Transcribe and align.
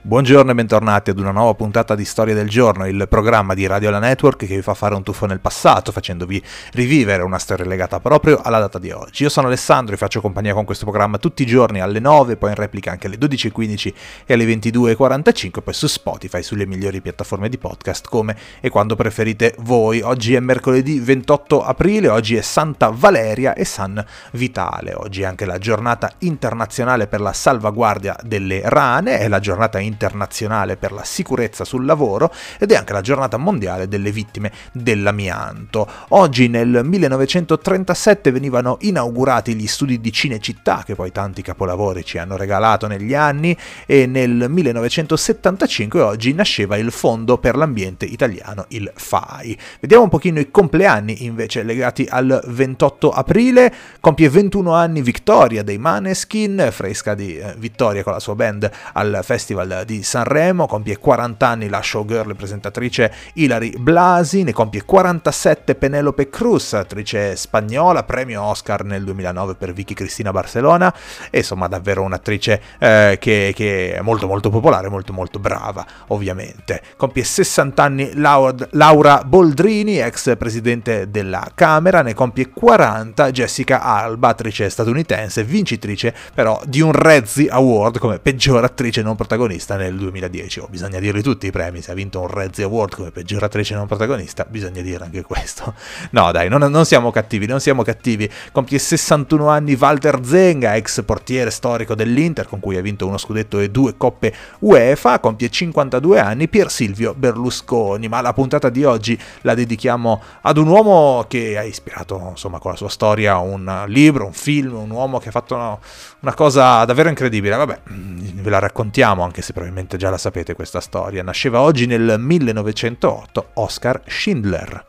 Buongiorno 0.00 0.52
e 0.52 0.54
bentornati 0.54 1.10
ad 1.10 1.18
una 1.18 1.32
nuova 1.32 1.54
puntata 1.54 1.96
di 1.96 2.04
Storia 2.04 2.32
del 2.32 2.48
Giorno, 2.48 2.86
il 2.86 3.06
programma 3.08 3.52
di 3.52 3.66
Radio 3.66 3.90
La 3.90 3.98
Network 3.98 4.46
che 4.46 4.54
vi 4.54 4.62
fa 4.62 4.72
fare 4.72 4.94
un 4.94 5.02
tuffo 5.02 5.26
nel 5.26 5.40
passato, 5.40 5.90
facendovi 5.90 6.40
rivivere 6.74 7.24
una 7.24 7.38
storia 7.38 7.66
legata 7.66 7.98
proprio 7.98 8.40
alla 8.40 8.60
data 8.60 8.78
di 8.78 8.92
oggi. 8.92 9.24
Io 9.24 9.28
sono 9.28 9.48
Alessandro 9.48 9.94
e 9.94 9.98
faccio 9.98 10.20
compagnia 10.20 10.54
con 10.54 10.64
questo 10.64 10.84
programma 10.84 11.18
tutti 11.18 11.42
i 11.42 11.46
giorni 11.46 11.80
alle 11.80 11.98
9, 11.98 12.36
poi 12.36 12.50
in 12.50 12.54
replica 12.54 12.92
anche 12.92 13.08
alle 13.08 13.18
12.15 13.18 13.92
e 14.24 14.34
alle 14.34 14.44
22.45, 14.44 15.62
poi 15.64 15.74
su 15.74 15.88
Spotify, 15.88 16.44
sulle 16.44 16.64
migliori 16.64 17.00
piattaforme 17.00 17.48
di 17.48 17.58
podcast, 17.58 18.08
come 18.08 18.36
e 18.60 18.70
quando 18.70 18.94
preferite 18.94 19.56
voi. 19.58 20.00
Oggi 20.00 20.32
è 20.32 20.40
mercoledì 20.40 21.00
28 21.00 21.64
aprile, 21.64 22.08
oggi 22.08 22.36
è 22.36 22.42
Santa 22.42 22.90
Valeria 22.90 23.52
e 23.52 23.64
San 23.64 24.02
Vitale, 24.30 24.94
oggi 24.94 25.22
è 25.22 25.24
anche 25.26 25.44
la 25.44 25.58
giornata 25.58 26.12
internazionale 26.18 27.08
per 27.08 27.20
la 27.20 27.32
salvaguardia 27.32 28.16
delle 28.22 28.62
rane, 28.64 29.18
è 29.18 29.26
la 29.26 29.40
giornata 29.40 29.78
internazionale 29.78 29.96
internazionale 29.98 30.76
per 30.76 30.92
la 30.92 31.02
sicurezza 31.02 31.64
sul 31.64 31.84
lavoro 31.84 32.32
ed 32.58 32.70
è 32.70 32.76
anche 32.76 32.92
la 32.92 33.00
giornata 33.00 33.36
mondiale 33.36 33.88
delle 33.88 34.12
vittime 34.12 34.52
dell'amianto. 34.70 35.88
Oggi 36.10 36.46
nel 36.46 36.82
1937 36.84 38.30
venivano 38.30 38.76
inaugurati 38.82 39.54
gli 39.54 39.66
studi 39.66 40.00
di 40.00 40.12
Cinecittà 40.12 40.84
che 40.86 40.94
poi 40.94 41.10
tanti 41.10 41.42
capolavori 41.42 42.04
ci 42.04 42.18
hanno 42.18 42.36
regalato 42.36 42.86
negli 42.86 43.14
anni 43.14 43.56
e 43.86 44.06
nel 44.06 44.46
1975 44.48 46.00
oggi 46.00 46.32
nasceva 46.32 46.76
il 46.76 46.92
Fondo 46.92 47.38
per 47.38 47.56
l'Ambiente 47.56 48.04
Italiano, 48.04 48.66
il 48.68 48.90
FAI. 48.94 49.58
Vediamo 49.80 50.04
un 50.04 50.10
pochino 50.10 50.38
i 50.38 50.50
compleanni 50.50 51.24
invece 51.24 51.64
legati 51.64 52.06
al 52.08 52.40
28 52.46 53.10
aprile, 53.10 53.72
compie 54.00 54.28
21 54.28 54.72
anni 54.72 55.02
Vittoria 55.02 55.64
dei 55.64 55.78
Maneskin, 55.78 56.68
fresca 56.70 57.14
di 57.14 57.36
eh, 57.38 57.54
Vittoria 57.58 58.04
con 58.04 58.12
la 58.12 58.20
sua 58.20 58.36
band 58.36 58.70
al 58.92 59.20
Festival 59.22 59.77
di 59.84 60.02
Sanremo, 60.02 60.66
compie 60.66 60.98
40 60.98 61.46
anni 61.46 61.68
la 61.68 61.82
showgirl 61.82 62.30
e 62.30 62.34
presentatrice 62.34 63.12
Hilary 63.34 63.76
Blasi, 63.78 64.42
ne 64.42 64.52
compie 64.52 64.84
47 64.84 65.74
Penelope 65.74 66.28
Cruz, 66.30 66.72
attrice 66.74 67.36
spagnola, 67.36 68.04
premio 68.04 68.42
Oscar 68.42 68.84
nel 68.84 69.04
2009 69.04 69.54
per 69.54 69.72
Vicky 69.72 69.94
Cristina 69.94 70.30
Barcelona, 70.30 70.92
e 71.30 71.38
insomma 71.38 71.68
davvero 71.68 72.02
un'attrice 72.02 72.60
eh, 72.78 73.16
che, 73.20 73.52
che, 73.54 73.94
è 73.94 74.00
molto 74.00 74.26
molto 74.26 74.50
popolare, 74.50 74.88
molto 74.88 75.12
molto 75.12 75.38
brava 75.38 75.86
ovviamente. 76.08 76.82
Compie 76.96 77.24
60 77.24 77.82
anni 77.82 78.10
Laura 78.14 79.22
Boldrini, 79.24 79.98
ex 79.98 80.36
presidente 80.36 81.10
della 81.10 81.50
Camera, 81.54 82.02
ne 82.02 82.14
compie 82.14 82.50
40 82.50 83.30
Jessica 83.30 83.82
Alba, 83.82 84.28
attrice 84.28 84.68
statunitense, 84.68 85.44
vincitrice 85.44 86.14
però 86.34 86.60
di 86.64 86.80
un 86.80 86.92
Razzie 86.92 87.48
Award 87.48 87.98
come 87.98 88.18
peggior 88.18 88.64
attrice 88.64 89.02
non 89.02 89.16
protagonista 89.16 89.67
nel 89.76 89.96
2010. 89.96 90.60
Oh, 90.60 90.68
bisogna 90.68 90.98
dirli 90.98 91.22
tutti 91.22 91.46
i 91.46 91.50
premi, 91.50 91.82
se 91.82 91.90
ha 91.90 91.94
vinto 91.94 92.20
un 92.20 92.26
Razzie 92.26 92.64
Award 92.64 92.94
come 92.94 93.10
peggior 93.10 93.42
attrice 93.42 93.74
non 93.74 93.86
protagonista, 93.86 94.46
bisogna 94.48 94.82
dire 94.82 95.04
anche 95.04 95.22
questo. 95.22 95.74
No 96.10 96.32
dai, 96.32 96.48
non, 96.48 96.60
non 96.70 96.84
siamo 96.84 97.10
cattivi, 97.10 97.46
non 97.46 97.60
siamo 97.60 97.82
cattivi. 97.82 98.28
Compie 98.52 98.78
61 98.78 99.48
anni 99.48 99.76
Walter 99.78 100.20
Zenga, 100.24 100.74
ex 100.74 101.02
portiere 101.04 101.50
storico 101.50 101.94
dell'Inter, 101.94 102.46
con 102.46 102.60
cui 102.60 102.76
ha 102.76 102.80
vinto 102.80 103.06
uno 103.06 103.18
scudetto 103.18 103.58
e 103.58 103.70
due 103.70 103.96
coppe 103.96 104.32
UEFA, 104.60 105.18
compie 105.18 105.50
52 105.50 106.18
anni 106.18 106.48
Pier 106.48 106.70
Silvio 106.70 107.14
Berlusconi, 107.14 108.08
ma 108.08 108.20
la 108.20 108.32
puntata 108.32 108.68
di 108.68 108.84
oggi 108.84 109.18
la 109.42 109.54
dedichiamo 109.54 110.22
ad 110.42 110.56
un 110.56 110.68
uomo 110.68 111.24
che 111.28 111.58
ha 111.58 111.62
ispirato, 111.62 112.28
insomma, 112.30 112.58
con 112.58 112.70
la 112.70 112.76
sua 112.76 112.88
storia 112.88 113.38
un 113.38 113.84
libro, 113.86 114.26
un 114.26 114.32
film, 114.32 114.74
un 114.74 114.90
uomo 114.90 115.18
che 115.18 115.28
ha 115.28 115.32
fatto 115.32 115.54
una, 115.54 115.78
una 116.20 116.34
cosa 116.34 116.84
davvero 116.84 117.08
incredibile. 117.08 117.56
Vabbè, 117.56 117.80
ve 117.86 118.50
la 118.50 118.58
raccontiamo 118.58 119.22
anche 119.22 119.42
se 119.42 119.52
probabilmente 119.58 119.96
già 119.96 120.08
la 120.10 120.18
sapete 120.18 120.54
questa 120.54 120.80
storia. 120.80 121.22
Nasceva 121.22 121.60
oggi 121.60 121.86
nel 121.86 122.16
1908 122.18 123.50
Oscar 123.54 124.00
Schindler. 124.06 124.86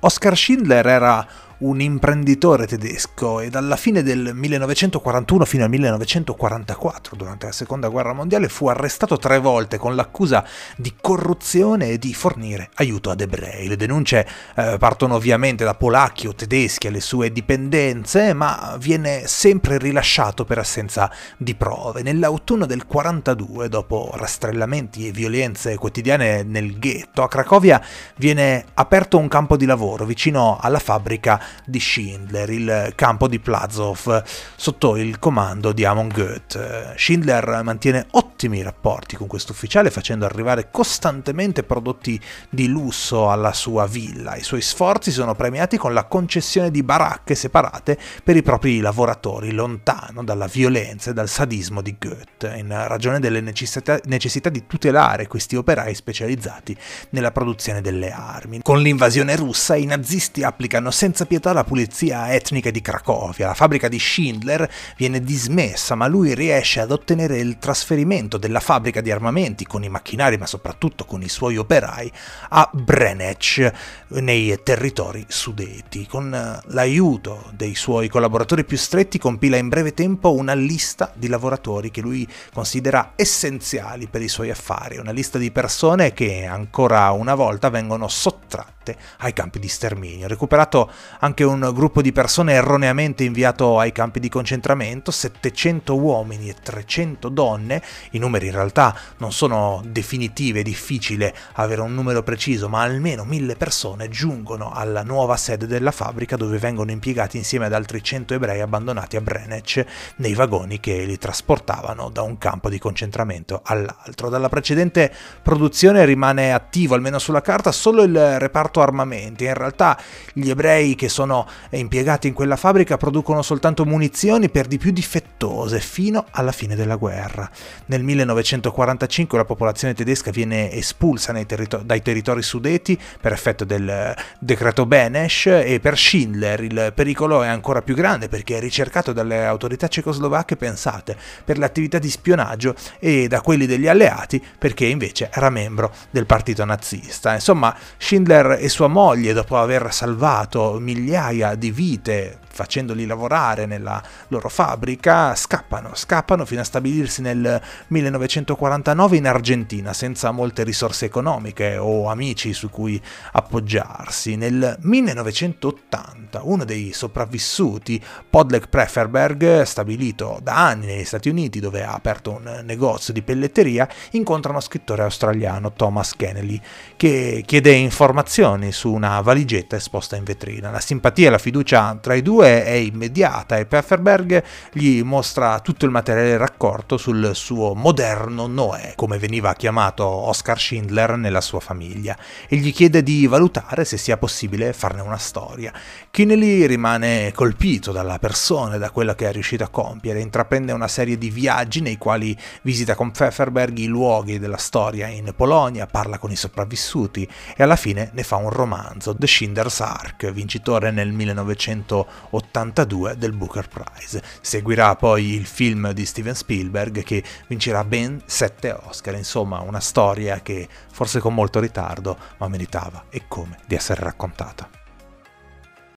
Oscar 0.00 0.36
Schindler 0.36 0.86
era 0.86 1.26
un 1.58 1.80
imprenditore 1.80 2.66
tedesco 2.66 3.40
e 3.40 3.48
dalla 3.48 3.76
fine 3.76 4.02
del 4.02 4.30
1941 4.32 5.44
fino 5.44 5.64
al 5.64 5.70
1944, 5.70 7.16
durante 7.16 7.46
la 7.46 7.52
seconda 7.52 7.88
guerra 7.88 8.12
mondiale, 8.12 8.48
fu 8.48 8.68
arrestato 8.68 9.16
tre 9.16 9.38
volte 9.38 9.76
con 9.76 9.96
l'accusa 9.96 10.44
di 10.76 10.94
corruzione 11.00 11.88
e 11.88 11.98
di 11.98 12.14
fornire 12.14 12.70
aiuto 12.74 13.10
ad 13.10 13.20
ebrei. 13.20 13.66
Le 13.66 13.76
denunce 13.76 14.26
eh, 14.54 14.76
partono 14.78 15.14
ovviamente 15.14 15.64
da 15.64 15.74
polacchi 15.74 16.28
o 16.28 16.34
tedeschi 16.34 16.86
alle 16.86 17.00
sue 17.00 17.32
dipendenze, 17.32 18.34
ma 18.34 18.76
viene 18.78 19.26
sempre 19.26 19.78
rilasciato 19.78 20.44
per 20.44 20.58
assenza 20.58 21.10
di 21.36 21.54
prove. 21.54 22.02
Nell'autunno 22.02 22.66
del 22.66 22.86
42, 22.86 23.68
dopo 23.68 24.10
rastrellamenti 24.14 25.08
e 25.08 25.12
violenze 25.12 25.76
quotidiane 25.76 26.44
nel 26.44 26.78
ghetto, 26.78 27.22
a 27.22 27.28
Cracovia 27.28 27.82
viene 28.16 28.64
aperto 28.74 29.18
un 29.18 29.26
campo 29.26 29.56
di 29.56 29.66
lavoro 29.66 30.04
vicino 30.04 30.58
alla 30.60 30.78
fabbrica 30.78 31.46
di 31.64 31.80
Schindler, 31.80 32.50
il 32.50 32.92
campo 32.94 33.28
di 33.28 33.38
Plazov, 33.38 34.22
sotto 34.56 34.96
il 34.96 35.18
comando 35.18 35.72
di 35.72 35.84
Amon 35.84 36.08
Goethe. 36.08 36.94
Schindler 36.96 37.60
mantiene 37.62 38.06
ottimi 38.12 38.62
rapporti 38.62 39.16
con 39.16 39.26
questo 39.26 39.52
ufficiale 39.52 39.90
facendo 39.90 40.24
arrivare 40.24 40.70
costantemente 40.70 41.62
prodotti 41.62 42.20
di 42.48 42.68
lusso 42.68 43.30
alla 43.30 43.52
sua 43.52 43.86
villa. 43.86 44.36
I 44.36 44.42
suoi 44.42 44.62
sforzi 44.62 45.10
sono 45.10 45.34
premiati 45.34 45.76
con 45.76 45.92
la 45.92 46.04
concessione 46.04 46.70
di 46.70 46.82
baracche 46.82 47.34
separate 47.34 47.98
per 48.22 48.36
i 48.36 48.42
propri 48.42 48.80
lavoratori, 48.80 49.52
lontano 49.52 50.24
dalla 50.24 50.46
violenza 50.46 51.10
e 51.10 51.14
dal 51.14 51.28
sadismo 51.28 51.80
di 51.80 51.96
Goethe, 51.98 52.56
in 52.56 52.68
ragione 52.86 53.20
delle 53.20 53.40
necessità, 53.40 54.00
necessità 54.04 54.48
di 54.48 54.66
tutelare 54.66 55.26
questi 55.26 55.56
operai 55.56 55.94
specializzati 55.94 56.76
nella 57.10 57.30
produzione 57.30 57.80
delle 57.80 58.10
armi. 58.10 58.60
Con 58.62 58.80
l'invasione 58.80 59.36
russa 59.36 59.76
i 59.76 59.84
nazisti 59.84 60.42
applicano 60.42 60.90
senza 60.90 61.26
pietà 61.26 61.37
pietà 61.38 61.52
la 61.52 61.62
pulizia 61.62 62.32
etnica 62.34 62.70
di 62.70 62.80
Cracovia. 62.80 63.46
La 63.46 63.54
fabbrica 63.54 63.86
di 63.86 63.98
Schindler 64.00 64.68
viene 64.96 65.20
dismessa, 65.20 65.94
ma 65.94 66.08
lui 66.08 66.34
riesce 66.34 66.80
ad 66.80 66.90
ottenere 66.90 67.38
il 67.38 67.58
trasferimento 67.58 68.38
della 68.38 68.58
fabbrica 68.58 69.00
di 69.00 69.12
armamenti 69.12 69.64
con 69.64 69.84
i 69.84 69.88
macchinari, 69.88 70.36
ma 70.36 70.46
soprattutto 70.46 71.04
con 71.04 71.22
i 71.22 71.28
suoi 71.28 71.56
operai, 71.56 72.10
a 72.50 72.68
Brenec, 72.72 73.72
nei 74.08 74.58
territori 74.64 75.24
sudeti. 75.28 76.08
Con 76.08 76.60
l'aiuto 76.64 77.50
dei 77.52 77.76
suoi 77.76 78.08
collaboratori 78.08 78.64
più 78.64 78.76
stretti 78.76 79.18
compila 79.18 79.56
in 79.56 79.68
breve 79.68 79.94
tempo 79.94 80.34
una 80.34 80.54
lista 80.54 81.12
di 81.14 81.28
lavoratori 81.28 81.92
che 81.92 82.00
lui 82.00 82.26
considera 82.52 83.12
essenziali 83.14 84.08
per 84.08 84.22
i 84.22 84.28
suoi 84.28 84.50
affari, 84.50 84.98
una 84.98 85.12
lista 85.12 85.38
di 85.38 85.52
persone 85.52 86.12
che 86.12 86.46
ancora 86.46 87.12
una 87.12 87.36
volta 87.36 87.70
vengono 87.70 88.08
sottratte 88.48 88.96
ai 89.18 89.34
campi 89.34 89.58
di 89.58 89.68
sterminio. 89.68 90.26
Recuperato 90.26 90.90
anche 91.20 91.44
un 91.44 91.70
gruppo 91.74 92.00
di 92.00 92.12
persone 92.12 92.54
erroneamente 92.54 93.24
inviato 93.24 93.78
ai 93.78 93.92
campi 93.92 94.18
di 94.18 94.30
concentramento, 94.30 95.10
700 95.10 95.94
uomini 95.94 96.48
e 96.48 96.54
300 96.60 97.28
donne, 97.28 97.82
i 98.12 98.18
numeri 98.18 98.46
in 98.46 98.52
realtà 98.52 98.96
non 99.18 99.32
sono 99.32 99.82
definitivi, 99.84 100.60
è 100.60 100.62
difficile 100.62 101.34
avere 101.52 101.82
un 101.82 101.94
numero 101.94 102.22
preciso, 102.22 102.68
ma 102.68 102.80
almeno 102.80 103.24
1000 103.24 103.56
persone 103.56 104.08
giungono 104.08 104.72
alla 104.72 105.02
nuova 105.02 105.36
sede 105.36 105.66
della 105.66 105.90
fabbrica 105.90 106.36
dove 106.36 106.56
vengono 106.58 106.90
impiegati 106.90 107.36
insieme 107.36 107.66
ad 107.66 107.74
altri 107.74 108.02
100 108.02 108.34
ebrei 108.34 108.60
abbandonati 108.60 109.16
a 109.16 109.20
Brenec 109.20 109.84
nei 110.16 110.34
vagoni 110.34 110.80
che 110.80 111.04
li 111.04 111.18
trasportavano 111.18 112.08
da 112.08 112.22
un 112.22 112.38
campo 112.38 112.70
di 112.70 112.78
concentramento 112.78 113.60
all'altro. 113.64 114.30
Dalla 114.30 114.48
precedente 114.48 115.12
produzione 115.42 116.04
rimane 116.04 116.52
attivo, 116.52 116.94
almeno 116.94 117.18
sulla 117.18 117.42
carta, 117.42 117.72
solo 117.72 118.02
il 118.02 118.37
reparto 118.38 118.80
armamenti. 118.80 119.44
In 119.44 119.54
realtà 119.54 119.98
gli 120.32 120.50
ebrei 120.50 120.94
che 120.94 121.08
sono 121.08 121.46
impiegati 121.70 122.28
in 122.28 122.34
quella 122.34 122.56
fabbrica 122.56 122.96
producono 122.96 123.42
soltanto 123.42 123.84
munizioni 123.84 124.48
per 124.48 124.66
di 124.66 124.78
più 124.78 124.92
difettose 124.92 125.80
fino 125.80 126.26
alla 126.30 126.52
fine 126.52 126.76
della 126.76 126.96
guerra. 126.96 127.50
Nel 127.86 128.02
1945 128.02 129.38
la 129.38 129.44
popolazione 129.44 129.94
tedesca 129.94 130.30
viene 130.30 130.70
espulsa 130.72 131.32
territori, 131.44 131.84
dai 131.84 132.02
territori 132.02 132.42
sudeti 132.42 132.98
per 133.20 133.32
effetto 133.32 133.64
del 133.64 134.14
decreto 134.38 134.86
Benesch 134.86 135.46
e 135.46 135.78
per 135.80 135.96
Schindler 135.96 136.62
il 136.62 136.92
pericolo 136.94 137.42
è 137.42 137.48
ancora 137.48 137.82
più 137.82 137.94
grande 137.94 138.28
perché 138.28 138.58
è 138.58 138.60
ricercato 138.60 139.12
dalle 139.12 139.44
autorità 139.44 139.88
cecoslovacche, 139.88 140.56
pensate, 140.56 141.16
per 141.44 141.58
le 141.58 141.64
attività 141.64 141.98
di 141.98 142.10
spionaggio 142.10 142.74
e 142.98 143.28
da 143.28 143.40
quelli 143.40 143.66
degli 143.66 143.88
alleati 143.88 144.44
perché 144.58 144.86
invece 144.86 145.30
era 145.32 145.50
membro 145.50 145.92
del 146.10 146.26
partito 146.26 146.64
nazista. 146.64 147.34
Insomma, 147.34 147.74
Schindler 147.96 148.27
e 148.30 148.68
sua 148.68 148.88
moglie, 148.88 149.32
dopo 149.32 149.56
aver 149.56 149.92
salvato 149.92 150.78
migliaia 150.80 151.54
di 151.54 151.70
vite 151.70 152.38
facendoli 152.58 153.06
lavorare 153.06 153.66
nella 153.66 154.02
loro 154.28 154.48
fabbrica, 154.48 155.32
scappano, 155.36 155.94
scappano 155.94 156.44
fino 156.44 156.60
a 156.60 156.64
stabilirsi 156.64 157.22
nel 157.22 157.62
1949 157.86 159.16
in 159.16 159.28
Argentina 159.28 159.92
senza 159.92 160.32
molte 160.32 160.64
risorse 160.64 161.04
economiche 161.04 161.76
o 161.76 162.08
amici 162.08 162.52
su 162.52 162.68
cui 162.68 163.00
appoggiarsi. 163.30 164.34
Nel 164.34 164.76
1980 164.80 166.40
uno 166.42 166.64
dei 166.64 166.92
sopravvissuti, 166.92 168.02
Podlek 168.28 168.66
Preferberg, 168.66 169.62
stabilito 169.62 170.40
da 170.42 170.66
anni 170.66 170.86
negli 170.86 171.04
Stati 171.04 171.28
Uniti 171.28 171.60
dove 171.60 171.84
ha 171.84 171.92
aperto 171.92 172.32
un 172.32 172.62
negozio 172.64 173.12
di 173.12 173.22
pelletteria, 173.22 173.88
incontra 174.12 174.50
uno 174.50 174.60
scrittore 174.60 175.02
australiano, 175.02 175.72
Thomas 175.74 176.16
Kennelly, 176.16 176.60
che 176.96 177.44
chiede 177.46 177.70
informazioni 177.70 178.72
su 178.72 178.92
una 178.92 179.20
valigetta 179.20 179.76
esposta 179.76 180.16
in 180.16 180.24
vetrina. 180.24 180.72
La 180.72 180.80
simpatia 180.80 181.28
e 181.28 181.30
la 181.30 181.38
fiducia 181.38 181.96
tra 182.00 182.14
i 182.14 182.22
due 182.22 182.47
è 182.64 182.72
immediata 182.72 183.58
e 183.58 183.66
Pfefferberg 183.66 184.42
gli 184.72 185.02
mostra 185.02 185.60
tutto 185.60 185.84
il 185.84 185.90
materiale 185.90 186.36
raccolto 186.36 186.96
sul 186.96 187.30
suo 187.34 187.74
moderno 187.74 188.46
Noè, 188.46 188.94
come 188.96 189.18
veniva 189.18 189.52
chiamato 189.54 190.04
Oscar 190.04 190.58
Schindler 190.58 191.16
nella 191.16 191.40
sua 191.40 191.60
famiglia, 191.60 192.16
e 192.48 192.56
gli 192.56 192.72
chiede 192.72 193.02
di 193.02 193.26
valutare 193.26 193.84
se 193.84 193.96
sia 193.96 194.16
possibile 194.16 194.72
farne 194.72 195.02
una 195.02 195.18
storia. 195.18 195.72
Kinnelly 196.10 196.66
rimane 196.66 197.32
colpito 197.32 197.92
dalla 197.92 198.18
persona 198.18 198.76
e 198.76 198.78
da 198.78 198.90
quello 198.90 199.14
che 199.14 199.28
è 199.28 199.32
riuscito 199.32 199.64
a 199.64 199.68
compiere, 199.68 200.20
intraprende 200.20 200.72
una 200.72 200.88
serie 200.88 201.18
di 201.18 201.30
viaggi 201.30 201.80
nei 201.80 201.98
quali 201.98 202.36
visita 202.62 202.94
con 202.94 203.10
Pfefferberg 203.10 203.76
i 203.78 203.86
luoghi 203.86 204.38
della 204.38 204.56
storia 204.56 205.06
in 205.06 205.32
Polonia, 205.36 205.86
parla 205.86 206.18
con 206.18 206.30
i 206.30 206.36
sopravvissuti 206.36 207.28
e 207.56 207.62
alla 207.62 207.76
fine 207.76 208.10
ne 208.12 208.22
fa 208.22 208.36
un 208.36 208.50
romanzo, 208.50 209.14
The 209.14 209.26
Schindler's 209.26 209.80
Ark, 209.80 210.30
vincitore 210.30 210.90
nel 210.90 211.12
1980 211.12 212.36
82 212.38 213.16
del 213.16 213.32
Booker 213.32 213.68
Prize. 213.68 214.22
Seguirà 214.40 214.96
poi 214.96 215.34
il 215.34 215.46
film 215.46 215.92
di 215.92 216.04
Steven 216.04 216.34
Spielberg 216.34 217.02
che 217.02 217.22
vincerà 217.46 217.84
ben 217.84 218.20
7 218.24 218.72
Oscar, 218.86 219.14
insomma 219.14 219.60
una 219.60 219.80
storia 219.80 220.40
che 220.40 220.68
forse 220.90 221.20
con 221.20 221.34
molto 221.34 221.60
ritardo 221.60 222.16
ma 222.38 222.48
meritava 222.48 223.04
e 223.10 223.24
come 223.28 223.58
di 223.66 223.74
essere 223.74 224.02
raccontata. 224.02 224.87